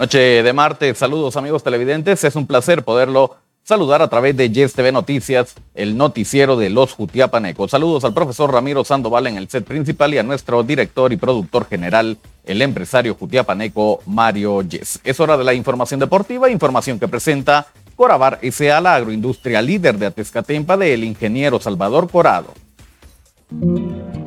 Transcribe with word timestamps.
Noche 0.00 0.42
de 0.42 0.52
martes, 0.54 0.96
saludos 0.96 1.36
amigos 1.36 1.62
televidentes, 1.62 2.24
es 2.24 2.34
un 2.34 2.46
placer 2.46 2.84
poderlo 2.84 3.36
saludar 3.62 4.00
a 4.00 4.08
través 4.08 4.34
de 4.34 4.48
Yes 4.48 4.72
TV 4.72 4.92
Noticias, 4.92 5.54
el 5.74 5.94
noticiero 5.94 6.56
de 6.56 6.70
los 6.70 6.94
Jutiapanecos. 6.94 7.70
Saludos 7.70 8.04
al 8.04 8.14
profesor 8.14 8.50
Ramiro 8.50 8.82
Sandoval 8.82 9.26
en 9.26 9.36
el 9.36 9.50
set 9.50 9.66
principal 9.66 10.14
y 10.14 10.16
a 10.16 10.22
nuestro 10.22 10.62
director 10.62 11.12
y 11.12 11.18
productor 11.18 11.66
general, 11.68 12.16
el 12.44 12.62
empresario 12.62 13.14
jutiapaneco 13.14 14.00
Mario 14.06 14.62
Yes. 14.62 15.00
Es 15.04 15.20
hora 15.20 15.36
de 15.36 15.44
la 15.44 15.52
información 15.52 16.00
deportiva, 16.00 16.48
información 16.48 16.98
que 16.98 17.06
presenta 17.06 17.66
Corabar 17.94 18.38
S.A., 18.40 18.80
la 18.80 18.94
agroindustria 18.94 19.60
líder 19.60 19.98
de 19.98 20.06
Atezcatempa 20.06 20.78
del 20.78 21.04
ingeniero 21.04 21.60
Salvador 21.60 22.08
Corado. 22.10 22.54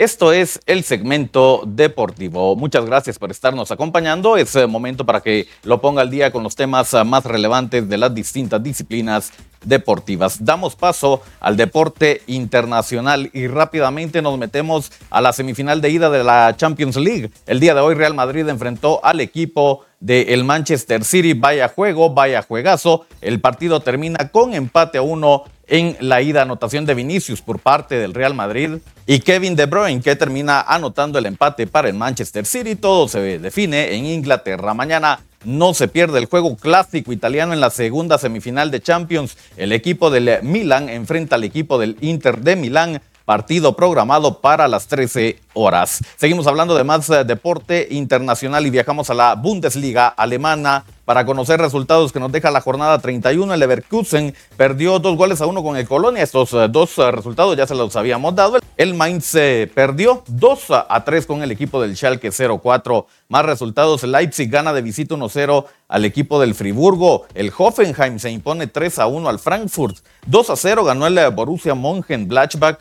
Esto 0.00 0.32
es 0.32 0.58
el 0.64 0.82
segmento 0.82 1.62
deportivo. 1.66 2.56
Muchas 2.56 2.86
gracias 2.86 3.18
por 3.18 3.30
estarnos 3.30 3.70
acompañando. 3.70 4.38
Es 4.38 4.56
eh, 4.56 4.66
momento 4.66 5.04
para 5.04 5.20
que 5.20 5.46
lo 5.62 5.82
ponga 5.82 6.00
al 6.00 6.08
día 6.08 6.32
con 6.32 6.42
los 6.42 6.56
temas 6.56 6.94
eh, 6.94 7.04
más 7.04 7.26
relevantes 7.26 7.86
de 7.86 7.98
las 7.98 8.14
distintas 8.14 8.62
disciplinas 8.62 9.30
deportivas. 9.64 10.44
Damos 10.44 10.76
paso 10.76 11.22
al 11.40 11.56
deporte 11.56 12.22
internacional 12.26 13.30
y 13.32 13.46
rápidamente 13.46 14.22
nos 14.22 14.38
metemos 14.38 14.92
a 15.10 15.20
la 15.20 15.32
semifinal 15.32 15.80
de 15.80 15.90
ida 15.90 16.10
de 16.10 16.24
la 16.24 16.54
Champions 16.56 16.96
League. 16.96 17.30
El 17.46 17.60
día 17.60 17.74
de 17.74 17.80
hoy 17.80 17.94
Real 17.94 18.14
Madrid 18.14 18.48
enfrentó 18.48 19.04
al 19.04 19.20
equipo 19.20 19.84
del 20.00 20.44
Manchester 20.44 21.04
City. 21.04 21.34
Vaya 21.34 21.68
juego, 21.68 22.10
vaya 22.10 22.42
juegazo. 22.42 23.06
El 23.20 23.40
partido 23.40 23.80
termina 23.80 24.30
con 24.30 24.54
empate 24.54 24.98
a 24.98 25.02
uno 25.02 25.44
en 25.66 25.96
la 26.00 26.20
ida 26.20 26.42
anotación 26.42 26.84
de 26.84 26.94
Vinicius 26.94 27.42
por 27.42 27.60
parte 27.60 27.94
del 27.96 28.12
Real 28.12 28.34
Madrid 28.34 28.78
y 29.06 29.20
Kevin 29.20 29.54
De 29.54 29.66
Bruyne 29.66 30.02
que 30.02 30.16
termina 30.16 30.62
anotando 30.62 31.18
el 31.18 31.26
empate 31.26 31.66
para 31.66 31.88
el 31.88 31.94
Manchester 31.94 32.44
City. 32.44 32.74
Todo 32.74 33.06
se 33.06 33.38
define 33.38 33.94
en 33.94 34.06
Inglaterra. 34.06 34.74
Mañana 34.74 35.20
no 35.44 35.74
se 35.74 35.88
pierde 35.88 36.18
el 36.18 36.26
juego 36.26 36.56
clásico 36.56 37.12
italiano 37.12 37.52
en 37.52 37.60
la 37.60 37.70
segunda 37.70 38.18
semifinal 38.18 38.70
de 38.70 38.80
Champions. 38.80 39.36
El 39.56 39.72
equipo 39.72 40.10
del 40.10 40.42
Milan 40.42 40.88
enfrenta 40.88 41.36
al 41.36 41.44
equipo 41.44 41.78
del 41.78 41.96
Inter 42.00 42.40
de 42.40 42.56
Milán 42.56 43.00
partido 43.30 43.76
programado 43.76 44.40
para 44.40 44.66
las 44.66 44.88
13 44.88 45.38
horas. 45.54 46.02
Seguimos 46.16 46.48
hablando 46.48 46.74
de 46.74 46.82
más 46.82 47.08
eh, 47.10 47.22
deporte 47.22 47.86
internacional 47.92 48.66
y 48.66 48.70
viajamos 48.70 49.08
a 49.08 49.14
la 49.14 49.36
Bundesliga 49.36 50.08
alemana 50.08 50.84
para 51.04 51.24
conocer 51.24 51.60
resultados 51.60 52.10
que 52.10 52.18
nos 52.18 52.32
deja 52.32 52.50
la 52.50 52.60
jornada 52.60 52.98
31. 52.98 53.54
El 53.54 53.60
Leverkusen 53.60 54.34
perdió 54.56 54.98
dos 54.98 55.16
goles 55.16 55.40
a 55.40 55.46
uno 55.46 55.62
con 55.62 55.76
el 55.76 55.86
Colonia. 55.86 56.24
Estos 56.24 56.52
eh, 56.54 56.66
dos 56.68 56.98
eh, 56.98 57.08
resultados 57.12 57.56
ya 57.56 57.68
se 57.68 57.76
los 57.76 57.94
habíamos 57.94 58.34
dado. 58.34 58.58
El 58.76 58.94
Mainz 58.94 59.32
perdió 59.74 60.24
2 60.26 60.64
a 60.88 61.04
3 61.04 61.26
con 61.26 61.42
el 61.42 61.52
equipo 61.52 61.80
del 61.80 61.96
Schalke 61.96 62.30
0-4. 62.30 63.04
Más 63.28 63.44
resultados, 63.44 64.02
Leipzig 64.02 64.50
gana 64.50 64.72
de 64.72 64.82
visita 64.82 65.14
1-0 65.14 65.66
al 65.86 66.04
equipo 66.04 66.40
del 66.40 66.54
Friburgo. 66.54 67.26
El 67.34 67.52
Hoffenheim 67.56 68.18
se 68.18 68.30
impone 68.30 68.66
3 68.66 68.98
a 69.00 69.06
1 69.06 69.28
al 69.28 69.38
Frankfurt. 69.38 69.98
2 70.26 70.50
a 70.50 70.56
0 70.56 70.84
ganó 70.84 71.06
el 71.06 71.30
Borussia 71.30 71.74
Mönchengladbach 71.74 72.78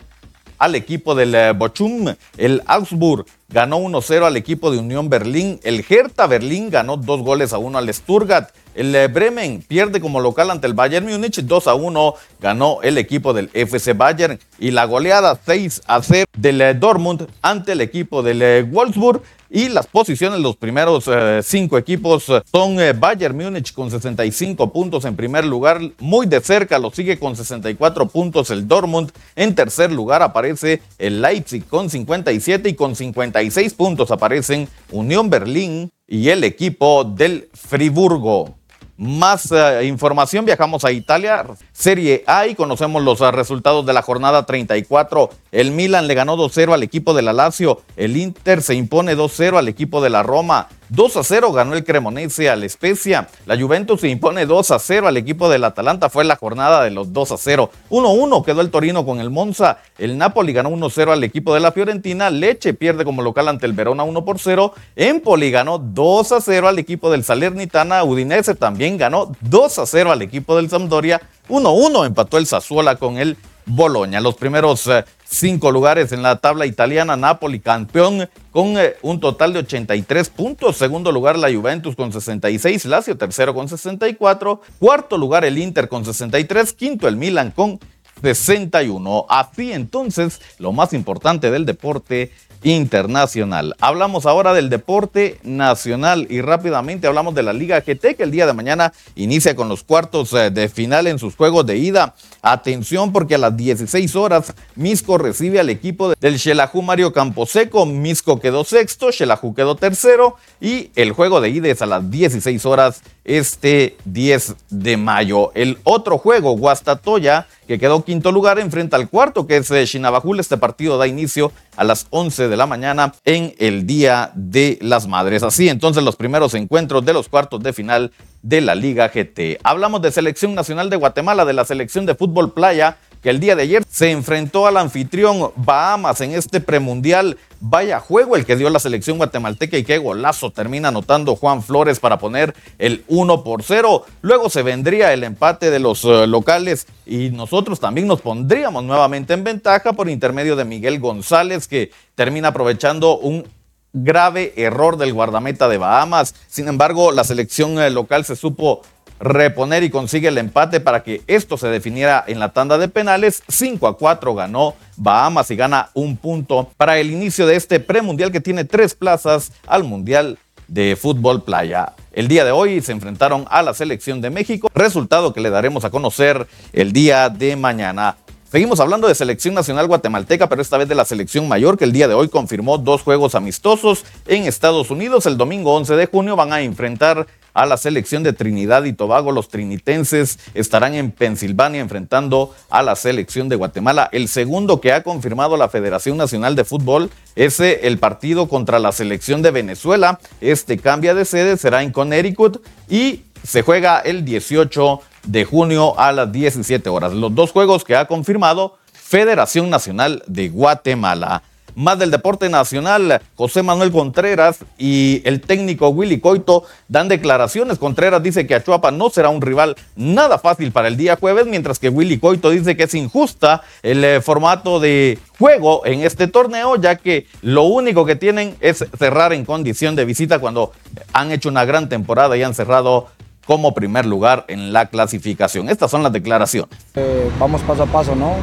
al 0.59 0.75
equipo 0.75 1.15
del 1.15 1.33
eh, 1.33 1.53
Bochum. 1.53 2.13
El 2.37 2.61
Augsburg 2.67 3.25
ganó 3.47 3.79
1-0 3.79 4.25
al 4.25 4.37
equipo 4.37 4.69
de 4.69 4.77
Unión 4.77 5.09
Berlín. 5.09 5.59
El 5.63 5.83
Hertha 5.89 6.27
Berlín 6.27 6.69
ganó 6.69 6.97
dos 6.97 7.21
goles 7.21 7.53
a 7.53 7.57
uno 7.57 7.79
al 7.79 7.91
Stuttgart. 7.91 8.51
El 8.79 8.95
eh, 8.95 9.09
Bremen 9.09 9.61
pierde 9.67 9.99
como 9.99 10.21
local 10.21 10.49
ante 10.49 10.65
el 10.65 10.73
Bayern 10.73 11.05
Múnich 11.05 11.41
2 11.41 11.67
a 11.67 11.73
1 11.73 12.13
ganó 12.39 12.79
el 12.81 12.97
equipo 12.97 13.33
del 13.33 13.49
FC 13.53 13.91
Bayern 13.91 14.39
y 14.57 14.71
la 14.71 14.85
goleada 14.85 15.37
6 15.45 15.81
a 15.85 16.01
0 16.01 16.23
del 16.37 16.61
eh, 16.61 16.73
Dortmund 16.75 17.27
ante 17.41 17.73
el 17.73 17.81
equipo 17.81 18.23
del 18.23 18.63
Wolfsburg 18.71 19.21
y 19.51 19.67
las 19.69 19.87
posiciones, 19.87 20.39
los 20.39 20.55
primeros 20.55 21.05
eh, 21.07 21.41
cinco 21.43 21.79
equipos 21.79 22.29
eh, 22.29 22.41
son 22.51 22.79
eh, 22.79 22.93
Bayern 22.93 23.35
Múnich 23.35 23.73
con 23.73 23.89
65 23.89 24.71
puntos 24.71 25.05
en 25.05 25.15
primer 25.15 25.43
lugar. 25.43 25.81
Muy 25.97 26.27
de 26.27 26.39
cerca 26.39 26.77
lo 26.77 26.91
sigue 26.91 27.17
con 27.17 27.35
64 27.35 28.07
puntos 28.09 28.51
el 28.51 28.67
Dortmund. 28.67 29.11
En 29.35 29.55
tercer 29.55 29.91
lugar 29.91 30.21
aparece 30.21 30.81
el 30.99 31.21
Leipzig 31.21 31.65
con 31.65 31.89
57 31.89 32.69
y 32.69 32.75
con 32.75 32.95
56 32.95 33.73
puntos 33.73 34.11
aparecen 34.11 34.67
Unión 34.91 35.31
Berlín 35.31 35.89
y 36.07 36.29
el 36.29 36.43
equipo 36.43 37.03
del 37.03 37.49
Friburgo. 37.53 38.58
Más 38.99 39.49
eh, 39.53 39.85
información, 39.85 40.43
viajamos 40.43 40.83
a 40.83 40.91
Italia, 40.91 41.45
Serie 41.71 42.21
A 42.27 42.47
y 42.47 42.53
conocemos 42.53 43.01
los 43.01 43.21
eh, 43.21 43.31
resultados 43.31 43.85
de 43.85 43.93
la 43.93 44.01
jornada 44.01 44.45
34. 44.45 45.29
El 45.51 45.71
Milan 45.71 46.07
le 46.07 46.13
ganó 46.13 46.37
2-0 46.37 46.73
al 46.73 46.83
equipo 46.83 47.13
de 47.13 47.21
la 47.21 47.33
Lazio, 47.33 47.81
el 47.95 48.17
Inter 48.17 48.61
se 48.61 48.75
impone 48.75 49.15
2-0 49.15 49.57
al 49.57 49.67
equipo 49.67 50.01
de 50.01 50.09
la 50.09 50.23
Roma, 50.23 50.67
2 50.89 51.17
a 51.17 51.23
0 51.23 51.51
ganó 51.51 51.75
el 51.75 51.83
Cremonese 51.83 52.49
al 52.49 52.67
Spezia. 52.67 53.27
La 53.45 53.59
Juventus 53.59 54.01
se 54.01 54.09
impone 54.09 54.47
2 54.47 54.71
a 54.71 54.79
0 54.79 55.07
al 55.07 55.17
equipo 55.17 55.47
del 55.47 55.63
Atalanta. 55.63 56.09
Fue 56.09 56.23
la 56.23 56.35
jornada 56.35 56.83
de 56.83 56.89
los 56.89 57.13
2 57.13 57.31
a 57.31 57.37
0. 57.37 57.69
1 57.89 58.09
1 58.09 58.43
quedó 58.43 58.61
el 58.61 58.71
Torino 58.71 59.05
con 59.05 59.19
el 59.19 59.29
Monza. 59.29 59.77
El 59.99 60.17
Napoli 60.17 60.51
ganó 60.51 60.69
1 60.69 60.89
0 60.89 61.11
al 61.11 61.23
equipo 61.23 61.53
de 61.53 61.59
la 61.59 61.71
Fiorentina. 61.71 62.31
Leche 62.31 62.73
pierde 62.73 63.05
como 63.05 63.21
local 63.21 63.47
ante 63.47 63.67
el 63.67 63.73
Verona 63.73 64.03
1 64.03 64.25
por 64.25 64.39
0. 64.39 64.73
Empoli 64.95 65.51
ganó 65.51 65.77
2 65.77 66.31
a 66.31 66.41
0 66.41 66.67
al 66.67 66.79
equipo 66.79 67.11
del 67.11 67.23
Salernitana. 67.23 68.03
Udinese 68.03 68.55
también 68.55 68.97
ganó 68.97 69.31
2 69.41 69.79
a 69.79 69.85
0 69.85 70.11
al 70.11 70.23
equipo 70.23 70.55
del 70.55 70.71
Sampdoria. 70.71 71.21
1 71.49 71.71
1 71.71 72.05
empató 72.05 72.39
el 72.39 72.47
Sassuola 72.47 72.95
con 72.95 73.19
el 73.19 73.37
Boloña. 73.69 74.19
Los 74.19 74.35
primeros 74.35 74.87
eh, 74.87 75.05
cinco 75.23 75.71
lugares 75.71 76.11
en 76.11 76.23
la 76.23 76.37
tabla 76.37 76.65
italiana, 76.65 77.15
Napoli 77.15 77.59
campeón 77.59 78.27
con 78.51 78.77
eh, 78.77 78.95
un 79.03 79.19
total 79.19 79.53
de 79.53 79.59
83 79.59 80.29
puntos. 80.29 80.77
Segundo 80.77 81.11
lugar 81.11 81.37
la 81.37 81.53
Juventus 81.53 81.95
con 81.95 82.11
66, 82.11 82.85
Lazio 82.85 83.15
tercero 83.15 83.53
con 83.53 83.69
64, 83.69 84.61
cuarto 84.79 85.17
lugar 85.17 85.45
el 85.45 85.59
Inter 85.59 85.87
con 85.87 86.03
63, 86.03 86.73
quinto 86.73 87.07
el 87.07 87.15
Milan 87.15 87.51
con 87.51 87.79
61. 88.23 89.27
Así 89.29 89.71
entonces, 89.71 90.41
lo 90.57 90.71
más 90.71 90.93
importante 90.93 91.51
del 91.51 91.65
deporte 91.65 92.31
internacional. 92.63 93.75
Hablamos 93.79 94.25
ahora 94.25 94.53
del 94.53 94.69
deporte 94.69 95.39
nacional 95.43 96.27
y 96.29 96.41
rápidamente 96.41 97.07
hablamos 97.07 97.35
de 97.35 97.43
la 97.43 97.53
Liga 97.53 97.79
GT 97.81 98.15
que 98.15 98.23
el 98.23 98.31
día 98.31 98.45
de 98.45 98.53
mañana 98.53 98.93
inicia 99.15 99.55
con 99.55 99.69
los 99.69 99.83
cuartos 99.83 100.33
eh, 100.33 100.51
de 100.51 100.69
final 100.69 101.07
en 101.07 101.19
sus 101.19 101.35
juegos 101.35 101.65
de 101.65 101.77
ida. 101.77 102.15
Atención 102.41 103.11
porque 103.11 103.35
a 103.35 103.37
las 103.37 103.55
16 103.55 104.15
horas 104.15 104.53
Misco 104.75 105.17
recibe 105.17 105.59
al 105.59 105.69
equipo 105.69 106.13
del 106.19 106.39
Xelajú 106.39 106.81
Mario 106.81 107.13
Camposeco. 107.13 107.85
Misco 107.85 108.39
quedó 108.39 108.63
sexto, 108.63 109.11
Xelajú 109.11 109.53
quedó 109.53 109.75
tercero 109.75 110.35
y 110.61 110.91
el 110.95 111.11
juego 111.11 111.41
de 111.41 111.49
ida 111.49 111.69
es 111.69 111.81
a 111.81 111.85
las 111.85 112.09
16 112.09 112.65
horas 112.65 113.01
este 113.25 113.95
10 114.05 114.55
de 114.69 114.97
mayo. 114.97 115.51
El 115.53 115.77
otro 115.83 116.17
juego, 116.17 116.57
Guastatoya, 116.57 117.47
que 117.69 117.77
quedó 117.77 118.03
quinto 118.03 118.31
lugar, 118.31 118.57
enfrenta 118.57 118.97
al 118.97 119.09
cuarto, 119.09 119.45
que 119.45 119.57
es 119.57 119.69
Shinabajul. 119.69 120.39
Este 120.39 120.57
partido 120.57 120.97
da 120.97 121.05
inicio 121.05 121.51
a 121.77 121.83
las 121.83 122.07
11 122.09 122.47
de 122.47 122.57
la 122.57 122.65
mañana 122.65 123.13
en 123.25 123.53
el 123.59 123.85
Día 123.85 124.31
de 124.33 124.79
las 124.81 125.07
Madres. 125.07 125.43
Así 125.43 125.69
entonces 125.69 126.03
los 126.03 126.15
primeros 126.15 126.55
encuentros 126.55 127.05
de 127.05 127.13
los 127.13 127.29
cuartos 127.29 127.61
de 127.61 127.71
final 127.71 128.11
de 128.41 128.61
la 128.61 128.73
Liga 128.73 129.11
GT. 129.13 129.59
Hablamos 129.61 130.01
de 130.01 130.11
Selección 130.11 130.55
Nacional 130.55 130.89
de 130.89 130.95
Guatemala, 130.95 131.45
de 131.45 131.53
la 131.53 131.63
selección 131.63 132.07
de 132.07 132.15
fútbol 132.15 132.53
playa 132.53 132.97
que 133.21 133.29
el 133.29 133.39
día 133.39 133.55
de 133.55 133.63
ayer 133.63 133.83
se 133.89 134.11
enfrentó 134.11 134.67
al 134.67 134.77
anfitrión 134.77 135.51
Bahamas 135.55 136.21
en 136.21 136.31
este 136.31 136.61
premundial. 136.61 137.37
Vaya 137.59 137.99
juego 137.99 138.35
el 138.35 138.45
que 138.45 138.55
dio 138.55 138.69
la 138.69 138.79
selección 138.79 139.17
guatemalteca 139.17 139.77
y 139.77 139.83
qué 139.83 139.97
golazo 139.97 140.51
termina 140.51 140.87
anotando 140.87 141.35
Juan 141.35 141.61
Flores 141.61 141.99
para 141.99 142.17
poner 142.17 142.55
el 142.77 143.03
1 143.07 143.43
por 143.43 143.63
0. 143.63 144.05
Luego 144.21 144.49
se 144.49 144.63
vendría 144.63 145.11
el 145.13 145.23
empate 145.23 145.69
de 145.69 145.79
los 145.79 146.05
eh, 146.05 146.27
locales 146.27 146.87
y 147.05 147.29
nosotros 147.31 147.79
también 147.79 148.07
nos 148.07 148.21
pondríamos 148.21 148.83
nuevamente 148.83 149.33
en 149.33 149.43
ventaja 149.43 149.93
por 149.93 150.09
intermedio 150.09 150.55
de 150.55 150.63
Miguel 150.63 150.99
González 150.99 151.67
que 151.67 151.91
termina 152.15 152.49
aprovechando 152.49 153.17
un 153.17 153.45
grave 153.93 154.53
error 154.55 154.97
del 154.97 155.13
guardameta 155.13 155.67
de 155.67 155.77
Bahamas. 155.77 156.35
Sin 156.47 156.67
embargo, 156.67 157.11
la 157.11 157.23
selección 157.23 157.79
eh, 157.79 157.89
local 157.89 158.25
se 158.25 158.35
supo 158.35 158.81
reponer 159.19 159.83
y 159.83 159.89
consigue 159.89 160.29
el 160.29 160.37
empate 160.37 160.79
para 160.79 161.03
que 161.03 161.21
esto 161.27 161.57
se 161.57 161.67
definiera 161.67 162.23
en 162.27 162.39
la 162.39 162.53
tanda 162.53 162.77
de 162.77 162.87
penales. 162.87 163.43
5 163.47 163.87
a 163.87 163.97
4 163.97 164.35
ganó 164.35 164.75
Bahamas 164.95 165.51
y 165.51 165.55
gana 165.55 165.89
un 165.93 166.17
punto 166.17 166.69
para 166.77 166.97
el 166.99 167.11
inicio 167.11 167.45
de 167.45 167.55
este 167.55 167.79
premundial 167.79 168.31
que 168.31 168.41
tiene 168.41 168.65
tres 168.65 168.95
plazas 168.95 169.51
al 169.67 169.83
Mundial 169.83 170.37
de 170.67 170.95
Fútbol 170.95 171.43
Playa. 171.43 171.93
El 172.13 172.27
día 172.27 172.45
de 172.45 172.51
hoy 172.51 172.81
se 172.81 172.91
enfrentaron 172.91 173.45
a 173.49 173.61
la 173.61 173.73
selección 173.73 174.21
de 174.21 174.29
México, 174.29 174.69
resultado 174.73 175.33
que 175.33 175.41
le 175.41 175.49
daremos 175.49 175.85
a 175.85 175.89
conocer 175.89 176.47
el 176.73 176.91
día 176.91 177.29
de 177.29 177.55
mañana. 177.55 178.17
Seguimos 178.51 178.79
hablando 178.79 179.07
de 179.07 179.13
selección 179.13 179.53
nacional 179.53 179.85
guatemalteca, 179.85 180.49
pero 180.49 180.63
esta 180.63 180.79
vez 180.79 180.89
de 180.89 180.95
la 180.95 181.05
selección 181.05 181.47
mayor, 181.47 181.77
que 181.77 181.83
el 181.83 181.91
día 181.91 182.07
de 182.07 182.15
hoy 182.15 182.29
confirmó 182.29 182.79
dos 182.79 183.03
juegos 183.03 183.35
amistosos 183.35 184.05
en 184.25 184.45
Estados 184.45 184.89
Unidos. 184.89 185.27
El 185.27 185.37
domingo 185.37 185.75
11 185.75 185.95
de 185.95 186.07
junio 186.07 186.35
van 186.35 186.51
a 186.51 186.61
enfrentar 186.61 187.27
a 187.53 187.65
la 187.65 187.77
selección 187.77 188.23
de 188.23 188.33
Trinidad 188.33 188.83
y 188.83 188.93
Tobago. 188.93 189.31
Los 189.31 189.49
trinitenses 189.49 190.39
estarán 190.53 190.95
en 190.95 191.11
Pensilvania 191.11 191.81
enfrentando 191.81 192.53
a 192.69 192.83
la 192.83 192.95
selección 192.95 193.49
de 193.49 193.55
Guatemala. 193.55 194.09
El 194.11 194.27
segundo 194.27 194.81
que 194.81 194.93
ha 194.93 195.03
confirmado 195.03 195.57
la 195.57 195.69
Federación 195.69 196.17
Nacional 196.17 196.55
de 196.55 196.65
Fútbol 196.65 197.09
es 197.35 197.59
el 197.59 197.97
partido 197.99 198.47
contra 198.47 198.79
la 198.79 198.91
selección 198.91 199.41
de 199.41 199.51
Venezuela. 199.51 200.19
Este 200.41 200.77
cambia 200.77 201.13
de 201.13 201.25
sede, 201.25 201.57
será 201.57 201.83
en 201.83 201.91
Connecticut 201.91 202.65
y 202.89 203.23
se 203.43 203.61
juega 203.61 203.99
el 203.99 204.25
18 204.25 205.01
de 205.25 205.45
junio 205.45 205.99
a 205.99 206.11
las 206.11 206.31
17 206.31 206.89
horas. 206.89 207.13
Los 207.13 207.33
dos 207.33 207.51
juegos 207.51 207.83
que 207.83 207.95
ha 207.95 208.05
confirmado 208.05 208.77
Federación 208.93 209.69
Nacional 209.69 210.23
de 210.27 210.49
Guatemala. 210.49 211.43
Más 211.79 211.97
del 211.97 212.11
deporte 212.11 212.49
nacional, 212.49 213.21
José 213.35 213.63
Manuel 213.63 213.93
Contreras 213.93 214.65
y 214.77 215.21
el 215.23 215.39
técnico 215.39 215.87
Willy 215.87 216.19
Coito 216.19 216.65
dan 216.89 217.07
declaraciones. 217.07 217.77
Contreras 217.77 218.21
dice 218.21 218.45
que 218.45 218.53
Achuapa 218.53 218.91
no 218.91 219.09
será 219.09 219.29
un 219.29 219.41
rival 219.41 219.77
nada 219.95 220.39
fácil 220.39 220.73
para 220.73 220.89
el 220.89 220.97
día 220.97 221.15
jueves, 221.15 221.45
mientras 221.45 221.79
que 221.79 221.87
Willy 221.87 222.19
Coito 222.19 222.49
dice 222.49 222.75
que 222.75 222.83
es 222.83 222.93
injusta 222.95 223.61
el 223.81 224.03
eh, 224.03 224.19
formato 224.19 224.81
de 224.81 225.19
juego 225.37 225.85
en 225.85 226.01
este 226.01 226.27
torneo, 226.27 226.75
ya 226.75 226.97
que 226.97 227.27
lo 227.43 227.63
único 227.63 228.05
que 228.05 228.17
tienen 228.17 228.57
es 228.59 228.85
cerrar 228.97 229.31
en 229.31 229.45
condición 229.45 229.95
de 229.95 230.03
visita 230.03 230.39
cuando 230.39 230.73
han 231.13 231.31
hecho 231.31 231.47
una 231.47 231.63
gran 231.63 231.87
temporada 231.87 232.35
y 232.35 232.43
han 232.43 232.55
cerrado 232.55 233.07
como 233.45 233.73
primer 233.73 234.05
lugar 234.05 234.43
en 234.49 234.73
la 234.73 234.87
clasificación. 234.87 235.69
Estas 235.69 235.89
son 235.89 236.03
las 236.03 236.11
declaraciones. 236.11 236.77
Eh, 236.95 237.31
vamos 237.39 237.61
paso 237.61 237.83
a 237.83 237.85
paso, 237.85 238.15
¿no? 238.15 238.35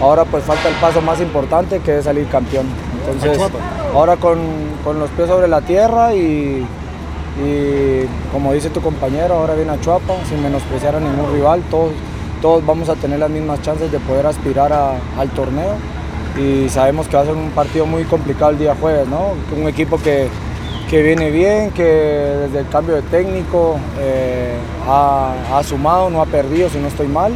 Ahora 0.00 0.24
pues 0.24 0.44
falta 0.44 0.68
el 0.68 0.74
paso 0.76 1.00
más 1.00 1.20
importante 1.20 1.80
que 1.80 1.98
es 1.98 2.04
salir 2.04 2.28
campeón. 2.28 2.66
Entonces, 3.06 3.38
ahora 3.94 4.16
con, 4.16 4.38
los 4.98 5.10
pies 5.10 5.28
sobre 5.28 5.48
la 5.48 5.60
tierra 5.60 6.14
y, 6.14 6.66
como 8.32 8.52
dice 8.52 8.70
tu 8.70 8.80
compañero, 8.80 9.34
ahora 9.34 9.54
viene 9.54 9.72
a 9.72 9.80
Chuapa, 9.80 10.14
sin 10.28 10.42
menospreciar 10.42 10.96
a 10.96 11.00
ningún 11.00 11.32
rival, 11.32 11.62
todos, 11.70 11.92
todos 12.40 12.64
vamos 12.64 12.88
a 12.88 12.94
tener 12.94 13.18
las 13.18 13.30
mismas 13.30 13.60
chances 13.62 13.90
de 13.92 13.98
poder 14.00 14.26
aspirar 14.26 14.72
al 14.72 15.28
torneo 15.30 15.74
y 16.38 16.68
sabemos 16.68 17.06
que 17.06 17.16
va 17.16 17.22
a 17.22 17.26
ser 17.26 17.34
un 17.34 17.50
partido 17.50 17.86
muy 17.86 18.04
complicado 18.04 18.50
el 18.50 18.58
día 18.58 18.74
jueves, 18.80 19.06
¿no? 19.06 19.34
Un 19.56 19.68
equipo 19.68 19.98
que, 19.98 20.28
que 20.90 21.02
viene 21.02 21.30
bien, 21.30 21.70
que 21.70 21.82
desde 21.84 22.60
el 22.60 22.68
cambio 22.68 22.96
de 22.96 23.02
técnico 23.02 23.78
eh, 24.00 24.56
ha, 24.88 25.62
sumado, 25.64 26.10
no 26.10 26.20
ha 26.20 26.26
perdido, 26.26 26.68
si 26.68 26.78
no 26.78 26.88
estoy 26.88 27.06
mal, 27.06 27.32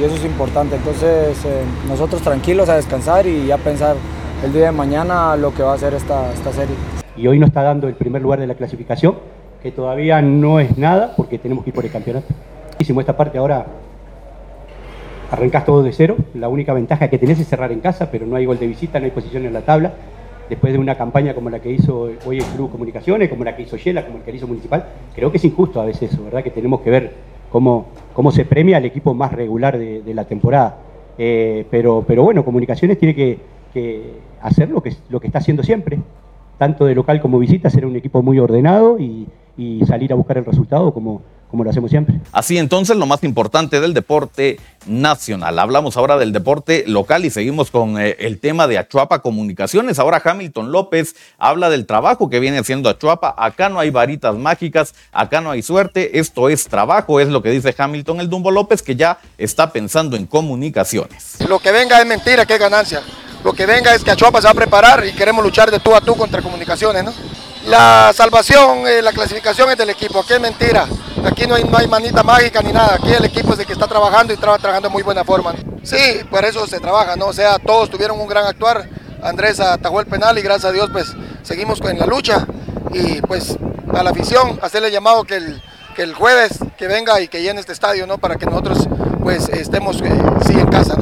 y 0.00 0.04
eso 0.04 0.14
es 0.16 0.24
importante. 0.24 0.76
Entonces, 0.76 1.36
eh, 1.44 1.62
nosotros 1.88 2.22
tranquilos 2.22 2.68
a 2.68 2.76
descansar 2.76 3.26
y 3.26 3.46
ya 3.46 3.58
pensar 3.58 3.96
el 4.44 4.54
día 4.54 4.66
de 4.66 4.72
mañana 4.72 5.36
lo 5.36 5.52
que 5.52 5.62
va 5.62 5.74
a 5.74 5.78
ser 5.78 5.92
esta, 5.92 6.32
esta 6.32 6.52
serie. 6.52 6.74
Y 7.16 7.26
hoy 7.26 7.38
nos 7.38 7.48
está 7.48 7.62
dando 7.62 7.88
el 7.88 7.94
primer 7.94 8.22
lugar 8.22 8.40
de 8.40 8.46
la 8.46 8.54
clasificación, 8.54 9.16
que 9.62 9.70
todavía 9.70 10.22
no 10.22 10.60
es 10.60 10.78
nada, 10.78 11.12
porque 11.16 11.38
tenemos 11.38 11.62
que 11.62 11.70
ir 11.70 11.74
por 11.74 11.84
el 11.84 11.90
campeonato. 11.90 12.26
Hicimos 12.78 13.02
esta 13.02 13.16
parte 13.16 13.36
ahora, 13.36 13.66
arrancás 15.30 15.66
todo 15.66 15.82
de 15.82 15.92
cero, 15.92 16.16
la 16.34 16.48
única 16.48 16.72
ventaja 16.72 17.08
que 17.08 17.18
tenés 17.18 17.38
es 17.38 17.48
cerrar 17.48 17.70
en 17.70 17.80
casa, 17.80 18.10
pero 18.10 18.24
no 18.24 18.36
hay 18.36 18.46
gol 18.46 18.58
de 18.58 18.66
visita, 18.66 18.98
no 18.98 19.04
hay 19.04 19.10
posición 19.10 19.44
en 19.44 19.52
la 19.52 19.60
tabla 19.60 19.92
después 20.48 20.72
de 20.72 20.78
una 20.80 20.96
campaña 20.96 21.32
como 21.32 21.48
la 21.48 21.60
que 21.60 21.70
hizo 21.70 22.10
hoy 22.26 22.38
el 22.38 22.44
Club 22.44 22.72
Comunicaciones, 22.72 23.28
como 23.28 23.44
la 23.44 23.54
que 23.54 23.62
hizo 23.62 23.76
Yela, 23.76 24.04
como 24.04 24.18
el 24.18 24.24
que 24.24 24.32
hizo 24.32 24.48
Municipal, 24.48 24.84
creo 25.14 25.30
que 25.30 25.36
es 25.36 25.44
injusto 25.44 25.80
a 25.80 25.84
veces 25.84 26.12
eso, 26.12 26.24
¿verdad? 26.24 26.42
Que 26.42 26.50
tenemos 26.50 26.80
que 26.80 26.90
ver 26.90 27.12
cómo, 27.52 27.86
cómo 28.14 28.32
se 28.32 28.44
premia 28.44 28.78
al 28.78 28.84
equipo 28.84 29.14
más 29.14 29.32
regular 29.32 29.78
de, 29.78 30.02
la 30.12 30.24
temporada. 30.24 30.78
Eh, 31.16 31.66
pero 31.70 32.02
bueno, 32.02 32.44
Comunicaciones 32.44 32.98
tiene 32.98 33.14
que, 33.14 33.38
hacer 34.40 34.70
lo 34.70 34.82
que, 34.82 34.96
lo 35.08 35.20
que 35.20 35.26
está 35.26 35.38
haciendo 35.38 35.62
siempre, 35.62 36.00
tanto 36.58 36.84
de 36.84 36.94
local 36.94 37.20
como 37.20 37.38
visita, 37.38 37.70
ser 37.70 37.86
un 37.86 37.96
equipo 37.96 38.22
muy 38.22 38.38
ordenado 38.38 38.98
y, 38.98 39.26
y 39.56 39.84
salir 39.86 40.12
a 40.12 40.16
buscar 40.16 40.38
el 40.38 40.44
resultado 40.44 40.92
como, 40.92 41.22
como 41.50 41.64
lo 41.64 41.70
hacemos 41.70 41.90
siempre. 41.90 42.20
Así 42.32 42.58
entonces, 42.58 42.96
lo 42.96 43.06
más 43.06 43.22
importante 43.24 43.80
del 43.80 43.92
deporte 43.92 44.58
nacional. 44.86 45.58
Hablamos 45.58 45.96
ahora 45.96 46.16
del 46.16 46.32
deporte 46.32 46.84
local 46.86 47.24
y 47.24 47.30
seguimos 47.30 47.70
con 47.70 48.00
eh, 48.00 48.16
el 48.20 48.38
tema 48.38 48.66
de 48.66 48.78
Achuapa 48.78 49.20
Comunicaciones. 49.20 49.98
Ahora 49.98 50.22
Hamilton 50.24 50.72
López 50.72 51.16
habla 51.38 51.68
del 51.68 51.86
trabajo 51.86 52.30
que 52.30 52.40
viene 52.40 52.58
haciendo 52.58 52.88
Achuapa. 52.88 53.34
Acá 53.36 53.68
no 53.68 53.80
hay 53.80 53.90
varitas 53.90 54.36
mágicas, 54.36 54.94
acá 55.12 55.40
no 55.40 55.50
hay 55.50 55.62
suerte, 55.62 56.18
esto 56.18 56.48
es 56.48 56.68
trabajo, 56.68 57.20
es 57.20 57.28
lo 57.28 57.42
que 57.42 57.50
dice 57.50 57.74
Hamilton 57.76 58.20
el 58.20 58.30
Dumbo 58.30 58.50
López, 58.50 58.82
que 58.82 58.96
ya 58.96 59.18
está 59.36 59.72
pensando 59.72 60.16
en 60.16 60.26
comunicaciones. 60.26 61.36
Lo 61.48 61.58
que 61.58 61.72
venga 61.72 62.00
es 62.00 62.06
mentira, 62.06 62.46
que 62.46 62.54
es 62.54 62.60
ganancia. 62.60 63.02
Lo 63.44 63.52
que 63.52 63.66
venga 63.66 63.94
es 63.94 64.04
que 64.04 64.10
Achuapa 64.10 64.40
se 64.40 64.46
va 64.46 64.50
a 64.50 64.54
preparar 64.54 65.06
y 65.06 65.12
queremos 65.12 65.44
luchar 65.44 65.70
de 65.70 65.80
tú 65.80 65.94
a 65.94 66.00
tú 66.00 66.16
contra 66.16 66.42
comunicaciones, 66.42 67.04
¿no? 67.04 67.12
La 67.66 68.12
salvación, 68.14 68.86
eh, 68.86 69.02
la 69.02 69.12
clasificación 69.12 69.70
es 69.70 69.76
del 69.76 69.90
equipo, 69.90 70.20
aquí 70.20 70.32
es 70.32 70.40
mentira. 70.40 70.86
Aquí 71.24 71.46
no 71.46 71.54
hay, 71.54 71.86
manita 71.86 72.22
mágica 72.22 72.62
ni 72.62 72.72
nada. 72.72 72.94
Aquí 72.94 73.12
el 73.12 73.24
equipo 73.24 73.52
es 73.52 73.58
el 73.58 73.66
que 73.66 73.74
está 73.74 73.86
trabajando 73.86 74.32
y 74.32 74.34
está 74.34 74.56
trabajando 74.56 74.88
de 74.88 74.92
muy 74.92 75.02
buena 75.02 75.24
forma. 75.24 75.54
Sí, 75.82 76.20
por 76.30 76.44
eso 76.44 76.66
se 76.66 76.80
trabaja, 76.80 77.16
¿no? 77.16 77.26
O 77.26 77.32
sea, 77.32 77.58
todos 77.58 77.90
tuvieron 77.90 78.18
un 78.18 78.26
gran 78.26 78.46
actuar. 78.46 78.88
Andrés 79.22 79.60
atajó 79.60 80.00
el 80.00 80.06
penal 80.06 80.38
y 80.38 80.42
gracias 80.42 80.70
a 80.70 80.72
Dios 80.72 80.88
pues 80.90 81.12
seguimos 81.42 81.80
en 81.82 81.98
la 81.98 82.06
lucha. 82.06 82.46
Y 82.92 83.20
pues 83.22 83.56
a 83.94 84.02
la 84.02 84.10
afición, 84.10 84.58
hacerle 84.62 84.90
llamado 84.90 85.24
que 85.24 85.36
el, 85.36 86.14
jueves 86.14 86.58
que 86.78 86.86
venga 86.86 87.20
y 87.20 87.28
que 87.28 87.42
llene 87.42 87.60
este 87.60 87.72
estadio, 87.72 88.06
¿no? 88.06 88.16
Para 88.16 88.36
que 88.36 88.46
nosotros 88.46 88.88
pues 89.22 89.50
estemos 89.50 90.00
eh, 90.00 90.10
sí 90.46 90.54
en 90.54 90.68
casa. 90.68 90.96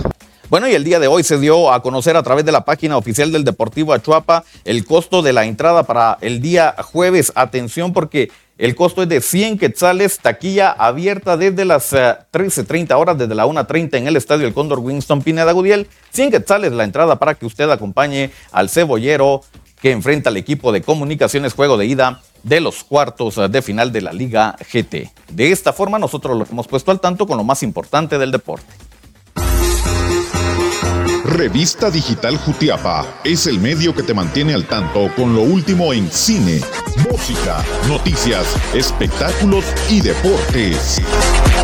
Bueno, 0.50 0.66
y 0.66 0.74
el 0.74 0.82
día 0.82 0.98
de 0.98 1.08
hoy 1.08 1.24
se 1.24 1.38
dio 1.38 1.70
a 1.70 1.82
conocer 1.82 2.16
a 2.16 2.22
través 2.22 2.42
de 2.42 2.52
la 2.52 2.64
página 2.64 2.96
oficial 2.96 3.30
del 3.30 3.44
Deportivo 3.44 3.92
Achuapa 3.92 4.44
el 4.64 4.86
costo 4.86 5.20
de 5.20 5.34
la 5.34 5.44
entrada 5.44 5.82
para 5.82 6.16
el 6.22 6.40
día 6.40 6.74
jueves. 6.82 7.32
Atención 7.34 7.92
porque 7.92 8.30
el 8.56 8.74
costo 8.74 9.02
es 9.02 9.10
de 9.10 9.20
100 9.20 9.58
quetzales, 9.58 10.20
taquilla 10.20 10.70
abierta 10.70 11.36
desde 11.36 11.66
las 11.66 11.92
13.30 11.92 12.90
eh, 12.90 12.94
horas, 12.94 13.18
desde 13.18 13.34
la 13.34 13.44
1.30 13.44 13.98
en 13.98 14.06
el 14.06 14.16
Estadio 14.16 14.46
El 14.46 14.54
Cóndor 14.54 14.78
Winston 14.78 15.20
Pineda 15.20 15.52
Gudiel. 15.52 15.86
100 16.12 16.30
quetzales 16.30 16.72
la 16.72 16.84
entrada 16.84 17.18
para 17.18 17.34
que 17.34 17.44
usted 17.44 17.68
acompañe 17.68 18.30
al 18.50 18.70
cebollero 18.70 19.42
que 19.82 19.90
enfrenta 19.90 20.30
al 20.30 20.38
equipo 20.38 20.72
de 20.72 20.80
comunicaciones 20.80 21.52
juego 21.52 21.76
de 21.76 21.84
ida 21.84 22.22
de 22.42 22.62
los 22.62 22.84
cuartos 22.84 23.38
de 23.50 23.60
final 23.60 23.92
de 23.92 24.00
la 24.00 24.14
Liga 24.14 24.56
GT. 24.72 25.12
De 25.30 25.52
esta 25.52 25.74
forma 25.74 25.98
nosotros 25.98 26.38
lo 26.38 26.46
hemos 26.50 26.66
puesto 26.66 26.90
al 26.90 27.00
tanto 27.00 27.26
con 27.26 27.36
lo 27.36 27.44
más 27.44 27.62
importante 27.62 28.16
del 28.16 28.32
deporte. 28.32 28.88
Revista 31.38 31.88
Digital 31.88 32.36
Jutiapa 32.36 33.06
es 33.22 33.46
el 33.46 33.60
medio 33.60 33.94
que 33.94 34.02
te 34.02 34.12
mantiene 34.12 34.54
al 34.54 34.66
tanto 34.66 35.08
con 35.14 35.36
lo 35.36 35.42
último 35.42 35.92
en 35.92 36.10
cine, 36.10 36.60
música, 37.08 37.64
noticias, 37.86 38.44
espectáculos 38.74 39.64
y 39.88 40.00
deportes. 40.00 41.00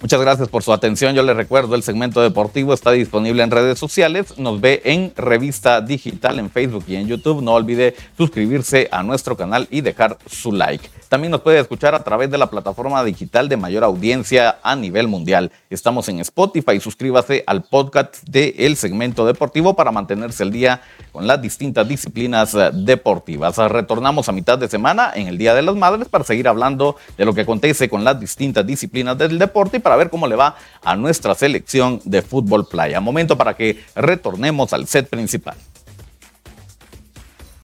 Muchas 0.00 0.18
gracias 0.18 0.48
por 0.48 0.62
su 0.62 0.72
atención. 0.72 1.14
Yo 1.14 1.22
les 1.22 1.36
recuerdo, 1.36 1.74
el 1.74 1.82
segmento 1.82 2.22
deportivo 2.22 2.72
está 2.72 2.90
disponible 2.92 3.42
en 3.42 3.50
redes 3.50 3.78
sociales. 3.78 4.38
Nos 4.38 4.58
ve 4.58 4.80
en 4.86 5.12
Revista 5.14 5.82
Digital 5.82 6.38
en 6.38 6.48
Facebook 6.48 6.84
y 6.88 6.96
en 6.96 7.06
YouTube. 7.06 7.42
No 7.42 7.52
olvide 7.52 7.94
suscribirse 8.16 8.88
a 8.92 9.02
nuestro 9.02 9.36
canal 9.36 9.68
y 9.70 9.82
dejar 9.82 10.16
su 10.26 10.52
like. 10.52 10.88
También 11.10 11.32
nos 11.32 11.40
puede 11.40 11.58
escuchar 11.58 11.94
a 11.96 12.04
través 12.04 12.30
de 12.30 12.38
la 12.38 12.48
plataforma 12.48 13.04
digital 13.04 13.48
de 13.48 13.56
mayor 13.56 13.82
audiencia 13.82 14.58
a 14.62 14.76
nivel 14.76 15.08
mundial. 15.08 15.50
Estamos 15.68 16.08
en 16.08 16.20
Spotify. 16.20 16.78
Suscríbase 16.78 17.42
al 17.48 17.64
podcast 17.64 18.22
de 18.22 18.54
El 18.58 18.76
Segmento 18.76 19.26
Deportivo 19.26 19.74
para 19.74 19.90
mantenerse 19.90 20.44
al 20.44 20.52
día 20.52 20.82
con 21.10 21.26
las 21.26 21.42
distintas 21.42 21.88
disciplinas 21.88 22.54
eh, 22.54 22.70
deportivas. 22.72 23.58
Retornamos 23.58 24.28
a 24.28 24.32
mitad 24.32 24.56
de 24.56 24.68
semana 24.68 25.10
en 25.14 25.26
el 25.26 25.36
Día 25.36 25.52
de 25.52 25.62
las 25.62 25.74
Madres 25.74 26.08
para 26.08 26.22
seguir 26.22 26.46
hablando 26.46 26.96
de 27.18 27.24
lo 27.24 27.34
que 27.34 27.40
acontece 27.40 27.90
con 27.90 28.04
las 28.04 28.20
distintas 28.20 28.64
disciplinas 28.64 29.18
del 29.18 29.36
deporte 29.36 29.78
y 29.78 29.80
para 29.90 29.98
ver 29.98 30.10
cómo 30.10 30.28
le 30.28 30.36
va 30.36 30.54
a 30.84 30.94
nuestra 30.94 31.34
selección 31.34 32.00
de 32.04 32.22
fútbol 32.22 32.64
playa. 32.68 33.00
Momento 33.00 33.36
para 33.36 33.56
que 33.56 33.82
retornemos 33.96 34.72
al 34.72 34.86
set 34.86 35.08
principal. 35.08 35.56